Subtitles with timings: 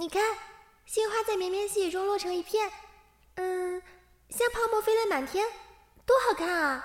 [0.00, 0.22] 你看，
[0.86, 2.70] 杏花在绵绵细雨中落成一片，
[3.34, 3.82] 嗯，
[4.30, 5.44] 像泡沫飞来满天，
[6.06, 6.82] 多好看啊！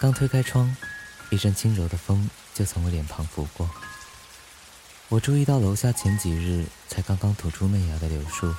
[0.00, 0.76] 刚推开窗，
[1.30, 3.70] 一阵轻柔的风就从我脸庞拂过。
[5.08, 8.52] 我注意到楼下前几日才刚刚吐出嫩芽的柳树，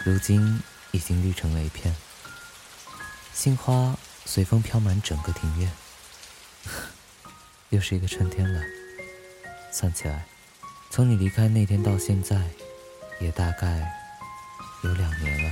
[0.00, 1.96] 如今已经绿成了一片。
[3.32, 5.72] 杏花随风飘满整个庭院。
[7.74, 8.60] 又是一个春天了。
[9.72, 10.24] 算起来，
[10.90, 12.40] 从你离开那天到现在，
[13.18, 13.92] 也大概
[14.84, 15.50] 有两年了。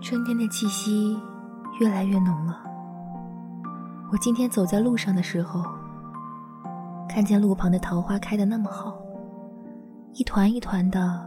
[0.00, 1.18] 春天的气息
[1.80, 2.73] 越来越浓了。
[4.14, 5.60] 我今天走在路上的时候，
[7.08, 8.96] 看见路旁的桃花开得那么好，
[10.12, 11.20] 一团一团的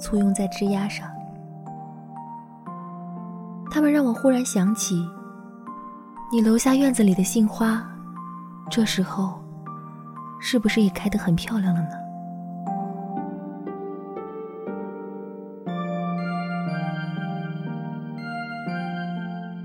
[0.00, 1.06] 簇拥在枝丫上。
[3.70, 5.06] 它们让我忽然想起，
[6.32, 7.86] 你楼下院子里的杏花，
[8.70, 9.38] 这时候
[10.40, 11.90] 是不是也开得很漂亮了呢？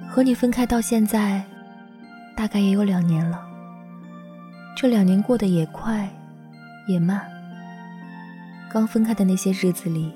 [0.09, 1.41] 和你分开到现在。
[2.41, 3.39] 大概也有两年了，
[4.75, 6.09] 这两年过得也快，
[6.87, 7.23] 也慢。
[8.67, 10.11] 刚分开的那些日子里，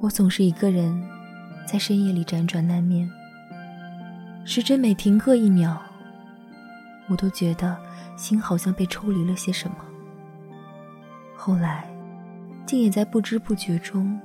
[0.00, 1.00] 我总是一个人
[1.64, 3.08] 在深夜里辗转难眠。
[4.44, 5.80] 时针每停个一秒，
[7.06, 7.78] 我都觉得
[8.16, 9.76] 心好像被抽离了些什么。
[11.36, 11.88] 后来，
[12.66, 14.20] 竟也在不知不觉中，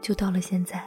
[0.00, 0.80] 就到了现在。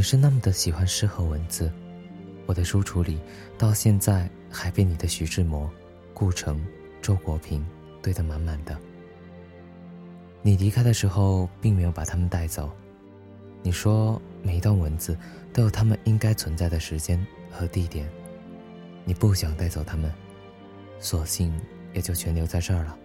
[0.00, 1.70] 你是那么的喜欢诗和文字，
[2.46, 3.20] 我的书橱里
[3.58, 5.70] 到现在还被你的徐志摩、
[6.14, 6.58] 顾城、
[7.02, 7.62] 周国平
[8.00, 8.74] 堆得满满的。
[10.40, 12.70] 你离开的时候并没有把他们带走，
[13.62, 15.14] 你说每一段文字
[15.52, 18.08] 都有他们应该存在的时间和地点，
[19.04, 20.10] 你不想带走他们，
[20.98, 21.54] 索性
[21.92, 22.96] 也就全留在这儿了。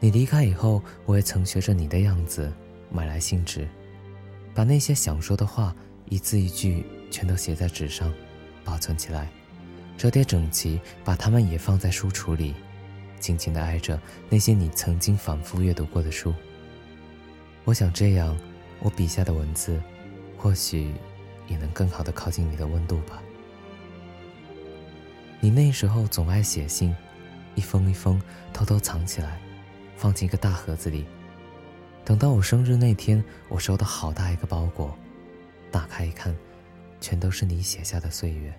[0.00, 2.50] 你离开以后，我也曾学着你的样子
[2.90, 3.68] 买来信纸。
[4.54, 5.74] 把那些想说的话
[6.08, 8.12] 一字一句全都写在纸上，
[8.64, 9.30] 保存起来，
[9.96, 12.54] 折叠整齐，把它们也放在书橱里，
[13.18, 13.98] 静静地挨着
[14.28, 16.34] 那些你曾经反复阅读过的书。
[17.64, 18.36] 我想这样，
[18.80, 19.80] 我笔下的文字，
[20.36, 20.92] 或许
[21.48, 23.22] 也能更好地靠近你的温度吧。
[25.40, 26.94] 你那时候总爱写信，
[27.54, 28.20] 一封一封
[28.52, 29.40] 偷偷藏起来，
[29.96, 31.04] 放进一个大盒子里。
[32.04, 34.96] 等到我生日那天，我收到好大一个包裹，
[35.70, 36.34] 打开一看，
[37.00, 38.52] 全都是你写下的岁月。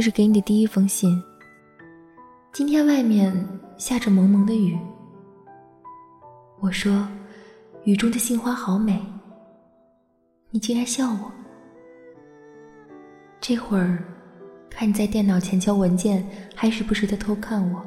[0.00, 1.22] 这是给你的第一封信。
[2.54, 3.46] 今天外面
[3.76, 4.78] 下着蒙蒙的雨，
[6.58, 7.06] 我说
[7.84, 8.98] 雨中的杏花好美，
[10.48, 11.30] 你竟然笑我。
[13.42, 14.02] 这会儿
[14.70, 17.84] 看你在电脑前敲文件，还时不时的偷看我，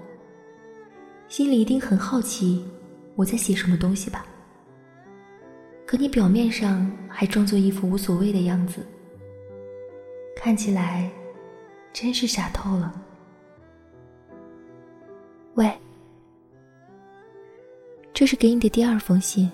[1.28, 2.64] 心里一定很好奇
[3.16, 4.24] 我在写什么东西吧？
[5.84, 8.86] 可你表面上还装作一副无所谓的样子，
[10.36, 11.10] 看起来。
[11.94, 12.92] 真是傻透了。
[15.54, 15.72] 喂，
[18.12, 19.50] 这是给你的第二封信。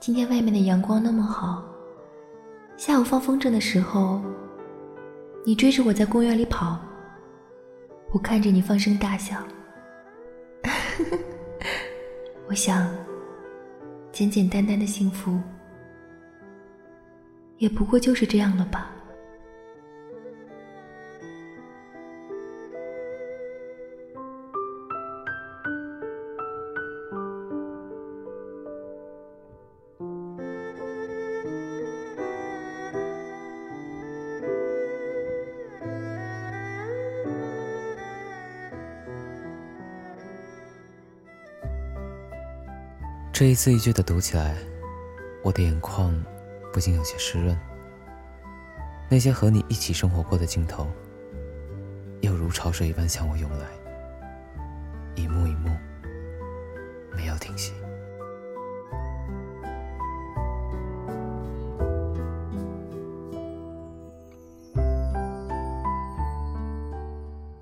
[0.00, 1.62] 今天外面的阳光那么好，
[2.78, 4.22] 下午放风筝的时候，
[5.44, 6.78] 你追着我在公园里跑，
[8.10, 9.36] 我看着你放声大笑。
[12.48, 12.90] 我想，
[14.10, 15.38] 简简单单的幸福，
[17.58, 18.90] 也不过就是这样了吧。
[43.40, 44.54] 这一字一句的读起来，
[45.42, 46.14] 我的眼眶
[46.70, 47.58] 不禁有些湿润。
[49.08, 50.86] 那些和你一起生活过的镜头，
[52.20, 53.64] 又如潮水一般向我涌来，
[55.14, 55.70] 一幕一幕，
[57.16, 57.72] 没有停息。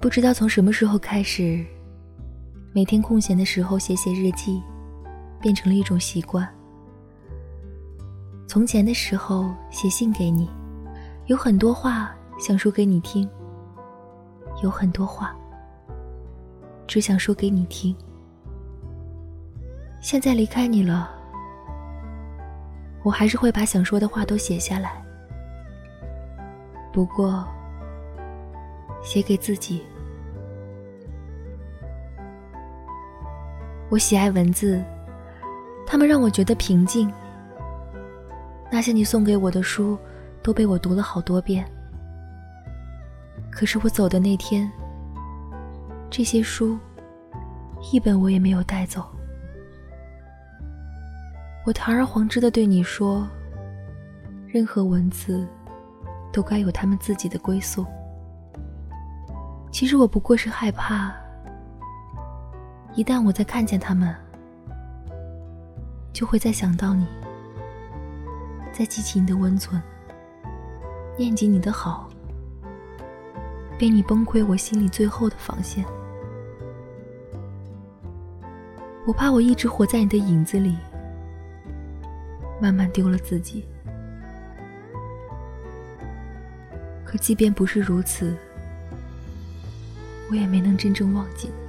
[0.00, 1.64] 不知道从什么时候开始，
[2.74, 4.60] 每天空闲的时候写写日记，
[5.40, 6.48] 变成了一种习惯。
[8.46, 10.48] 从前的时候写信给你。
[11.26, 13.28] 有很多话想说给你听，
[14.62, 15.36] 有很多话
[16.86, 17.94] 只想说给你听。
[20.00, 21.10] 现在离开你了，
[23.02, 25.04] 我还是会把想说的话都写下来。
[26.94, 27.46] 不过，
[29.02, 29.84] 写给自己。
[33.90, 34.82] 我喜爱文字，
[35.88, 37.10] 他们让我觉得平静。
[38.70, 39.98] 那些你送给我的书。
[40.40, 41.66] 都被我读了好多遍，
[43.50, 44.70] 可是我走的那天，
[46.08, 46.78] 这些书
[47.92, 49.04] 一本我也没有带走。
[51.66, 53.28] 我堂而皇之的对你说，
[54.46, 55.46] 任何文字
[56.32, 57.84] 都该有他们自己的归宿。
[59.70, 61.12] 其实我不过是害怕，
[62.94, 64.14] 一旦我再看见他们，
[66.18, 67.06] 就会再想到你，
[68.72, 69.80] 再记起你的温存。
[71.16, 72.10] 念及你的好，
[73.78, 75.84] 被你崩溃，我心里最后的防线。
[79.06, 80.76] 我怕我一直活在你的影子里，
[82.60, 83.64] 慢慢丢了自己。
[87.04, 88.36] 可即便不是如此，
[90.32, 91.67] 我也没能真正忘记你。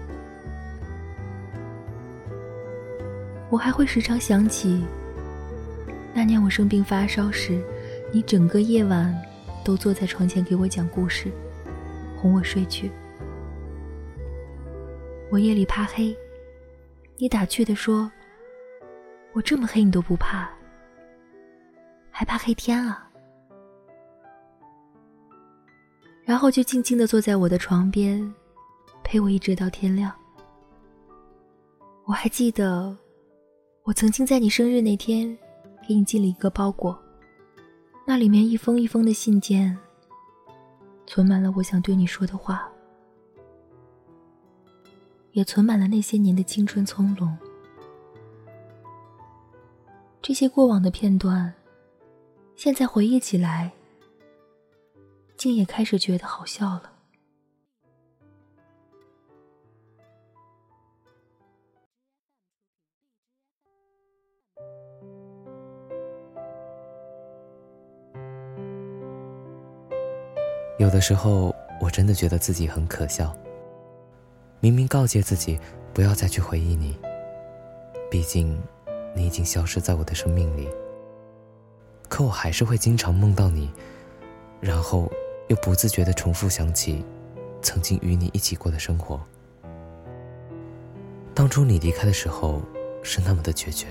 [3.49, 4.83] 我还会时常想起
[6.13, 7.61] 那年我生病发烧时，
[8.11, 9.15] 你整个夜晚。
[9.61, 11.29] 都坐在床前给我讲故事，
[12.17, 12.89] 哄我睡去。
[15.29, 16.15] 我夜里怕黑，
[17.17, 18.11] 你打趣的说
[19.33, 20.49] ：“我这么黑你都不怕，
[22.09, 23.07] 还怕黑天啊？”
[26.23, 28.33] 然后就静静的坐在我的床边，
[29.03, 30.11] 陪我一直到天亮。
[32.05, 32.97] 我还记得，
[33.89, 35.35] 我曾经在你生日那天，
[35.87, 36.95] 给你寄了一个包裹。
[38.05, 39.75] 那里面一封一封的信件，
[41.07, 42.69] 存满了我想对你说的话，
[45.31, 47.35] 也存满了那些年的青春葱茏。
[50.21, 51.51] 这些过往的片段，
[52.55, 53.71] 现在回忆起来，
[55.35, 56.98] 竟也开始觉得好笑了。
[70.79, 73.35] 有的时候，我真的觉得自己很可笑。
[74.61, 75.59] 明明告诫自己
[75.93, 76.97] 不要再去回忆你，
[78.09, 78.57] 毕竟
[79.13, 80.69] 你已经消失在我的生命里，
[82.07, 83.69] 可我还是会经常梦到你，
[84.61, 85.11] 然后
[85.49, 87.03] 又不自觉的重复想起
[87.61, 89.19] 曾经与你一起过的生活。
[91.35, 92.61] 当初你离开的时候
[93.03, 93.87] 是那么的决绝，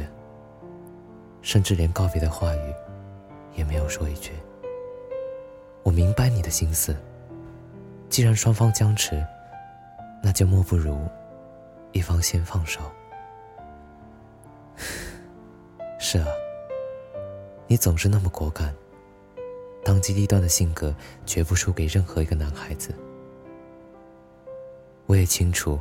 [1.43, 2.75] 甚至连告别的话语
[3.55, 4.33] 也没有说一句。
[5.83, 6.97] 我明白你的心思。
[8.11, 9.25] 既然双方僵持，
[10.23, 11.07] 那就莫不如
[11.93, 12.81] 一方先放手。
[16.01, 16.27] 是啊，
[17.67, 18.75] 你总是那么果敢，
[19.85, 20.95] 当机立断的性格
[21.27, 22.95] 绝不输给任何一个男孩子。
[25.07, 25.79] 我也清楚，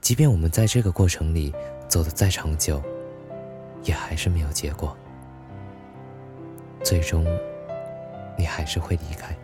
[0.00, 1.54] 即便我们在这个过程里
[1.86, 2.82] 走得再长久，
[3.82, 4.96] 也还是没有结果。
[6.82, 7.26] 最终。
[8.36, 9.36] 你还是会离开，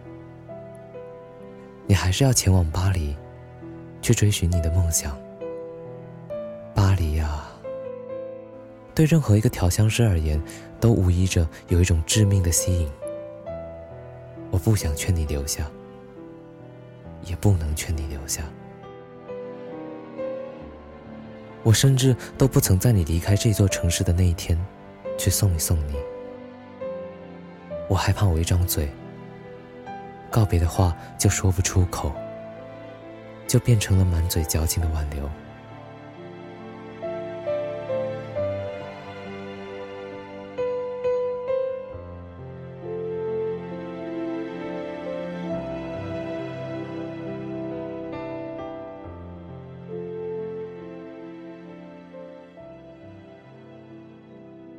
[1.86, 3.16] 你还是要前往巴黎，
[4.02, 5.18] 去追寻你的梦想。
[6.74, 7.46] 巴黎呀，
[8.94, 10.40] 对任何一个调香师而言，
[10.80, 12.90] 都无疑着有一种致命的吸引。
[14.50, 15.66] 我不想劝你留下，
[17.24, 18.42] 也不能劝你留下。
[21.62, 24.58] 我甚至都不曾在你离开这座城市的那一天，
[25.18, 25.94] 去送一送你。
[27.88, 28.86] 我害怕我一张嘴，
[30.30, 32.12] 告别的话就说不出口，
[33.46, 35.28] 就变成了满嘴矫情的挽留。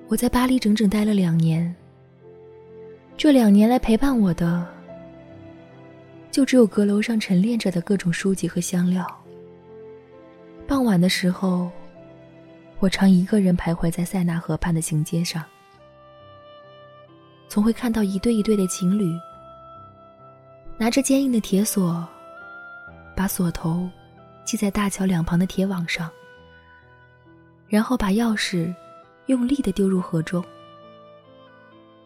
[0.08, 1.76] 我在巴黎整整待了两年。
[3.20, 4.66] 这两年来陪伴我的，
[6.32, 9.06] 就只有阁楼上陈列着的各种书籍和香料。
[10.66, 11.70] 傍晚的时候，
[12.80, 15.44] 我常一个人徘徊在塞纳河畔的行街上，
[17.50, 19.14] 总会看到一对一对的情侣，
[20.78, 22.08] 拿着坚硬的铁锁，
[23.18, 23.90] 把锁头
[24.46, 26.10] 系在大桥两旁的铁网上，
[27.68, 28.74] 然后把钥匙
[29.26, 30.42] 用力的丢入河中。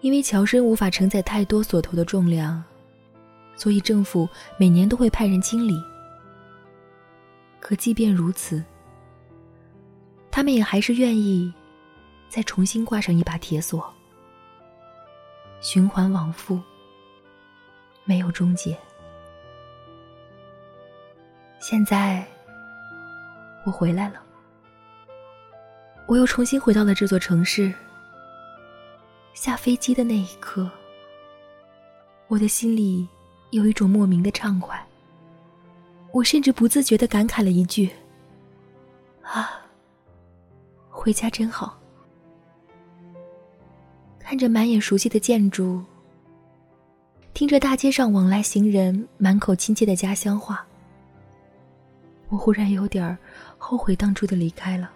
[0.03, 2.61] 因为桥身无法承载太多锁头的重量，
[3.55, 5.81] 所以政府每年都会派人清理。
[7.61, 8.61] 可即便如此，
[10.29, 11.51] 他们也还是愿意
[12.27, 13.81] 再重新挂上一把铁锁，
[15.61, 16.59] 循环往复，
[18.03, 18.77] 没有终结。
[21.61, 22.27] 现在
[23.65, 24.21] 我回来了，
[26.07, 27.73] 我又重新回到了这座城市。
[29.33, 30.69] 下飞机的那一刻，
[32.27, 33.07] 我的心里
[33.49, 34.81] 有一种莫名的畅快。
[36.11, 37.89] 我甚至不自觉的感慨了一句
[39.25, 39.59] ：“啊，
[40.89, 41.79] 回家真好。”
[44.19, 45.83] 看着满眼熟悉的建筑，
[47.33, 50.63] 听着大街上往来行人满口亲切的家乡话，
[52.29, 53.17] 我忽然有点
[53.57, 54.91] 后悔当初的离开了。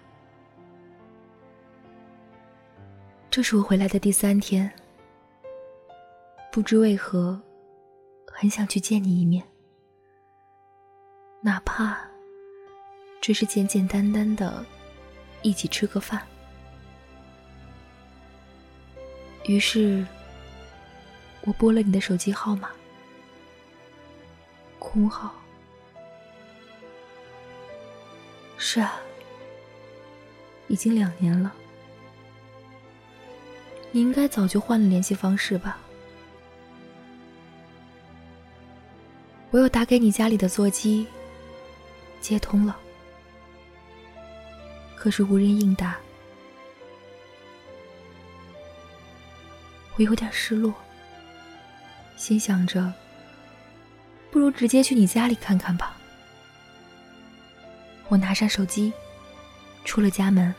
[3.30, 4.68] 这是我回来的第三天，
[6.50, 7.40] 不知为何，
[8.26, 9.44] 很想去见你一面，
[11.42, 12.00] 哪怕
[13.20, 14.64] 只是简简单单的
[15.42, 16.26] 一起吃个饭。
[19.46, 20.04] 于是，
[21.42, 22.70] 我拨了你的手机号码，
[24.78, 25.32] 空号。
[28.56, 28.98] 是啊，
[30.66, 31.54] 已经两年了。
[33.90, 35.78] 你应该早就换了联系方式吧？
[39.50, 41.06] 我又打给你家里的座机，
[42.20, 42.76] 接通了，
[44.94, 45.96] 可是无人应答。
[49.96, 50.74] 我有点失落，
[52.16, 52.92] 心想着，
[54.30, 55.96] 不如直接去你家里看看吧。
[58.08, 58.92] 我拿上手机，
[59.84, 60.54] 出了家门。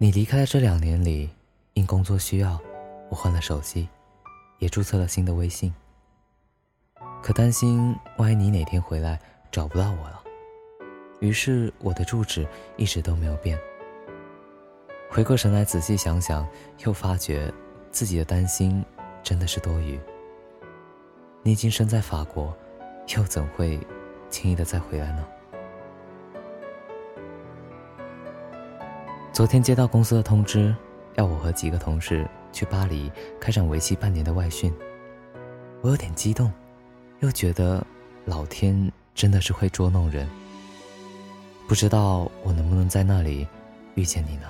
[0.00, 1.28] 你离开的这两年里，
[1.74, 2.56] 因工作需要，
[3.10, 3.88] 我换了手机，
[4.60, 5.74] 也注册了新的微信。
[7.20, 9.18] 可担心万一你哪天回来
[9.50, 10.22] 找不到我了，
[11.18, 13.58] 于是我的住址一直都没有变。
[15.10, 16.46] 回过神来仔细想想，
[16.84, 17.52] 又发觉
[17.90, 18.84] 自己的担心
[19.24, 19.98] 真的是多余。
[21.42, 22.56] 你已经身在法国，
[23.16, 23.80] 又怎会
[24.30, 25.26] 轻易的再回来呢？
[29.38, 30.74] 昨天接到公司的通知，
[31.14, 33.08] 要我和几个同事去巴黎
[33.40, 34.74] 开展为期半年的外训。
[35.80, 36.52] 我有点激动，
[37.20, 37.86] 又觉得
[38.24, 40.28] 老天真的是会捉弄人。
[41.68, 43.46] 不知道我能不能在那里
[43.94, 44.48] 遇见你呢？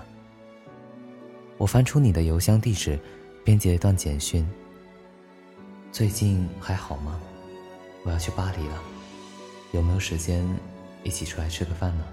[1.59, 2.99] 我翻出你的邮箱地址，
[3.45, 4.49] 编辑了一段简讯。
[5.93, 7.21] 最近还好吗？
[8.05, 8.83] 我要去巴黎了，
[9.73, 10.43] 有没有时间
[11.03, 12.05] 一起出来吃个饭呢？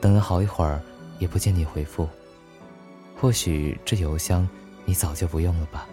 [0.00, 0.80] 等了好一会儿，
[1.18, 2.08] 也不见你回复。
[3.18, 4.46] 或许这邮箱
[4.84, 5.86] 你早就不用了吧。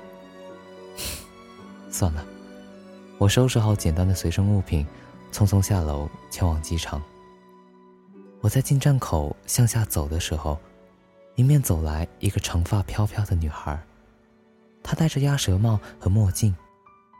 [1.89, 2.25] 算了，
[3.17, 4.85] 我收拾好简单的随身物品，
[5.31, 7.01] 匆匆下楼前往机场。
[8.41, 10.59] 我在进站口向下走的时候，
[11.35, 13.81] 迎面走来一个长发飘飘的女孩，
[14.83, 16.53] 她戴着鸭舌帽和墨镜，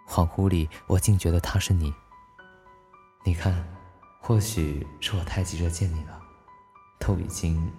[0.08, 1.94] 恍惚里我竟觉得她是你。
[3.24, 3.66] 你看，
[4.20, 6.20] 或许是我太急着见你了。
[7.06, 7.70] 都已经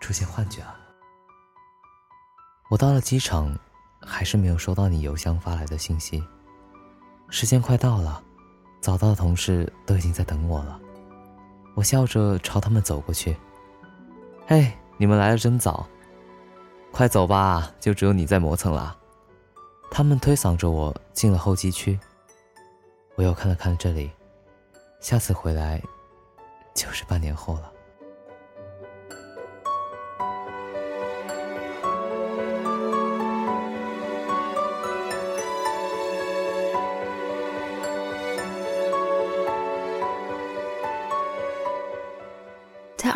[0.00, 0.76] 出现幻觉了。
[2.68, 3.56] 我到了机场，
[4.02, 6.22] 还是没有收到你邮箱发来的信息。
[7.30, 8.22] 时间快到了，
[8.80, 10.78] 早到的同事都已经在等我了。
[11.74, 13.34] 我笑着朝他们走过去
[14.46, 15.86] ：“嘿，你们来的真早，
[16.92, 18.96] 快走吧，就只有你在磨蹭了。”
[19.90, 21.98] 他们推搡着我进了候机区。
[23.14, 24.10] 我又看了看这里，
[25.00, 25.80] 下次回来
[26.74, 27.72] 就是半年后了。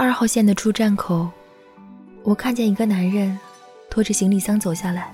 [0.01, 1.29] 二号线的出站口，
[2.23, 3.37] 我看见一个男人
[3.91, 5.13] 拖着行李箱走下来。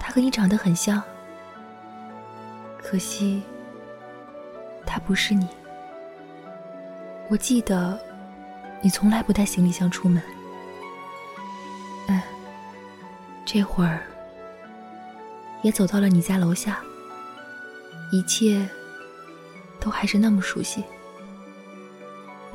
[0.00, 1.00] 他和你长得很像。
[2.82, 3.40] 可惜，
[4.84, 5.46] 他不是你。
[7.28, 7.96] 我记得，
[8.80, 10.20] 你从来不带行李箱出门。
[12.08, 12.20] 嗯，
[13.46, 14.02] 这会儿
[15.62, 16.80] 也走到了你家楼下，
[18.10, 18.68] 一切
[19.78, 20.82] 都还是那么熟悉。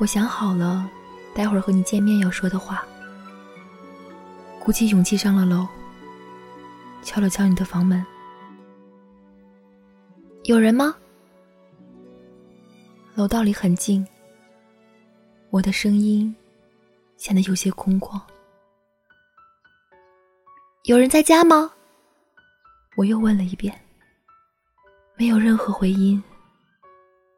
[0.00, 0.88] 我想好了，
[1.34, 2.86] 待会儿和你见面要说的话。
[4.60, 5.66] 鼓起勇气上了楼，
[7.02, 8.04] 敲了敲你的房门。
[10.44, 10.94] 有人吗？
[13.16, 14.06] 楼道里很静，
[15.50, 16.32] 我的声音
[17.16, 18.20] 显得有些空旷。
[20.84, 21.72] 有人在家吗？
[22.96, 23.76] 我又问了一遍，
[25.16, 26.22] 没有任何回音。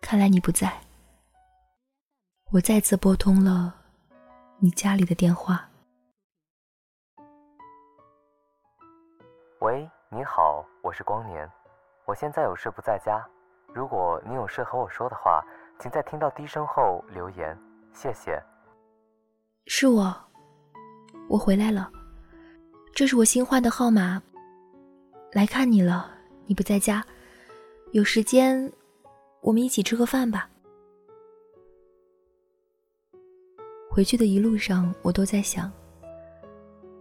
[0.02, 0.79] 看来你不在。
[2.52, 3.73] 我再次拨通了
[4.59, 5.71] 你家里的电话。
[9.61, 11.49] 喂，你好，我是光年。
[12.07, 13.25] 我现在有事不在家，
[13.73, 15.40] 如果你有事和我说的话，
[15.78, 17.57] 请在听到低声后留言，
[17.95, 18.42] 谢谢。
[19.66, 20.12] 是我，
[21.28, 21.88] 我回来了，
[22.92, 24.21] 这是我新换的号码。
[25.30, 26.11] 来看你了，
[26.47, 27.07] 你不在家，
[27.92, 28.73] 有时间
[29.40, 30.50] 我们一起吃个饭吧。
[33.93, 35.71] 回去的一路上，我都在想，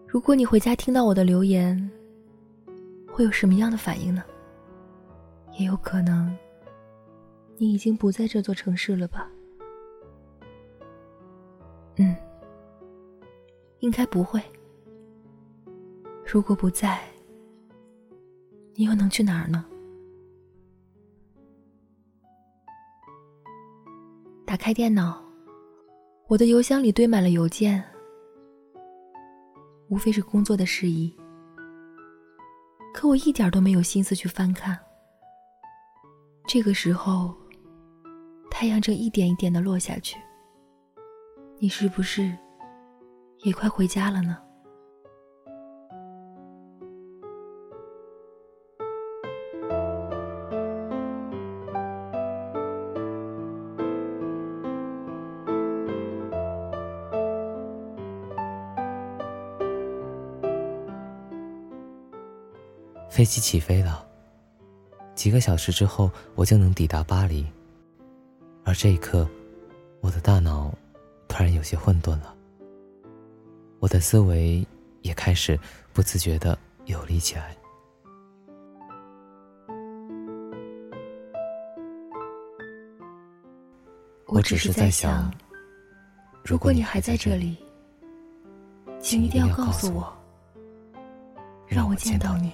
[0.07, 1.89] 如果你回家听到我的留言，
[3.07, 4.23] 会有什么样的反应呢？
[5.59, 6.35] 也有可能，
[7.57, 9.29] 你已经不在这座城市了吧？
[11.97, 12.15] 嗯，
[13.81, 14.41] 应该不会。
[16.25, 16.99] 如果不在，
[18.73, 19.63] 你又能去哪儿呢？
[24.43, 25.23] 打开电脑，
[26.29, 27.83] 我的邮箱里堆满了邮件，
[29.87, 31.11] 无非是工作的事宜，
[32.93, 34.77] 可我一点都没有心思去翻看。
[36.45, 37.35] 这个时候，
[38.51, 40.19] 太阳正一点一点的落下去。
[41.57, 42.31] 你是不是
[43.39, 44.37] 也快回家了呢？
[63.19, 64.07] 飞机起飞了。
[65.13, 67.45] 几个小时之后，我就能抵达巴黎。
[68.63, 69.27] 而这一刻，
[69.99, 70.73] 我的大脑
[71.27, 72.33] 突然有些混沌了，
[73.79, 74.65] 我的思维
[75.01, 75.59] 也开始
[75.91, 77.53] 不自觉的有力起来。
[84.27, 85.29] 我只是在想，
[86.41, 87.57] 如果你还在这里，
[89.01, 90.09] 请一定要告诉我，
[91.67, 92.53] 让我见到你。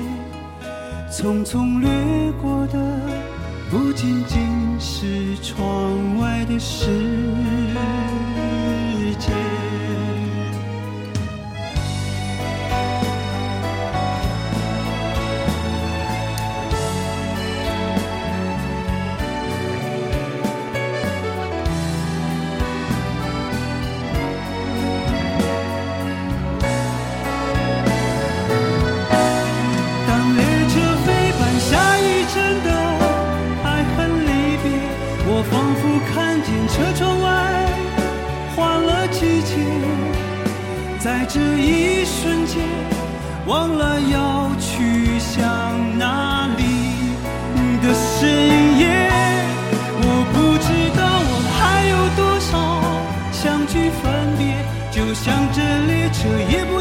[1.11, 2.79] 匆匆掠过的
[3.69, 6.87] 不仅仅是窗外的世
[43.51, 45.43] 忘了要去向
[45.99, 46.63] 哪里
[47.83, 48.87] 的深夜。
[49.99, 52.49] 我不知道我还有多少
[53.33, 54.55] 相聚分别，
[54.89, 56.80] 就像这列车也不